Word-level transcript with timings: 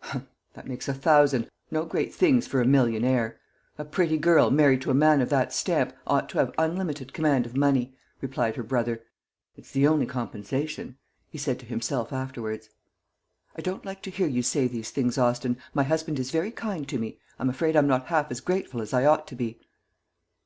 "Humph! 0.00 0.26
that 0.52 0.66
makes 0.66 0.86
a 0.86 0.92
thousand 0.92 1.48
no 1.70 1.86
great 1.86 2.12
things 2.14 2.46
for 2.46 2.60
a 2.60 2.66
millionaire. 2.66 3.40
A 3.78 3.86
pretty 3.86 4.18
girl, 4.18 4.50
married 4.50 4.82
to 4.82 4.90
a 4.90 4.94
man 4.94 5.22
of 5.22 5.30
that 5.30 5.50
stamp, 5.50 5.96
ought 6.06 6.28
to 6.28 6.36
have 6.40 6.52
unlimited 6.58 7.14
command 7.14 7.46
of 7.46 7.56
money," 7.56 7.96
replied 8.20 8.56
her 8.56 8.62
brother. 8.62 9.00
"It's 9.56 9.70
the 9.70 9.86
only 9.88 10.04
compensation," 10.04 10.98
he 11.30 11.38
said 11.38 11.58
to 11.60 11.64
himself 11.64 12.12
afterwards. 12.12 12.68
"I 13.56 13.62
don't 13.62 13.86
like 13.86 14.02
to 14.02 14.10
hear 14.10 14.26
you 14.26 14.42
say 14.42 14.68
these 14.68 14.90
things, 14.90 15.16
Austin. 15.16 15.56
My 15.72 15.84
husband 15.84 16.18
is 16.18 16.30
very 16.30 16.50
kind 16.50 16.86
to 16.86 16.98
me. 16.98 17.18
I'm 17.38 17.48
afraid 17.48 17.74
I'm 17.74 17.88
not 17.88 18.08
half 18.08 18.30
as 18.30 18.42
grateful 18.42 18.82
as 18.82 18.92
I 18.92 19.06
ought 19.06 19.26
to 19.28 19.34
be." 19.34 19.58